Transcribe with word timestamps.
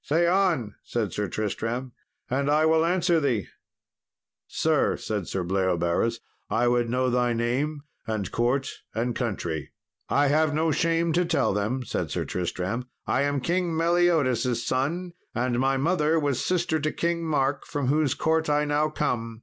"Say 0.00 0.26
on," 0.26 0.74
said 0.84 1.12
Sir 1.12 1.28
Tristram, 1.28 1.92
"and 2.30 2.50
I 2.50 2.64
will 2.64 2.82
answer 2.82 3.20
thee." 3.20 3.48
"Sir," 4.46 4.96
said 4.96 5.28
Sir 5.28 5.44
Bleoberis, 5.44 6.18
"I 6.48 6.66
would 6.66 6.88
know 6.88 7.10
thy 7.10 7.34
name, 7.34 7.82
and 8.06 8.32
court, 8.32 8.70
and 8.94 9.14
country." 9.14 9.72
"I 10.08 10.28
have 10.28 10.54
no 10.54 10.72
shame 10.72 11.12
to 11.12 11.26
tell 11.26 11.52
them," 11.52 11.84
said 11.84 12.10
Sir 12.10 12.24
Tristram. 12.24 12.86
"I 13.06 13.20
am 13.24 13.42
King 13.42 13.76
Meliodas' 13.76 14.64
son, 14.64 15.12
and 15.34 15.60
my 15.60 15.76
mother 15.76 16.18
was 16.18 16.42
sister 16.42 16.80
to 16.80 16.90
King 16.90 17.26
Mark, 17.26 17.66
from 17.66 17.88
whose 17.88 18.14
court 18.14 18.48
I 18.48 18.64
now 18.64 18.88
come. 18.88 19.42